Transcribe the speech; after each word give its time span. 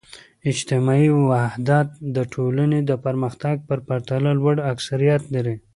اجتماعي 0.51 1.09
وحدت 1.29 1.87
د 2.15 2.17
ټولنې 2.33 2.79
د 2.89 2.91
پرمختګ 3.05 3.55
په 3.67 3.73
پرتله 3.87 4.29
لوړ 4.39 4.55
اکثریت 4.73 5.21
لري. 5.35 5.55